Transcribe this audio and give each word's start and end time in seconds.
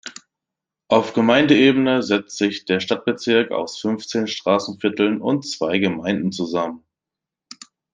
Auf 0.87 1.13
Gemeindeebene 1.13 2.01
setzt 2.01 2.35
sich 2.37 2.65
der 2.65 2.79
Stadtbezirk 2.79 3.51
aus 3.51 3.77
fünfzehn 3.79 4.25
Straßenvierteln 4.25 5.21
und 5.21 5.47
zwei 5.47 5.77
Gemeinden 5.77 6.31
zusammen. 6.31 6.83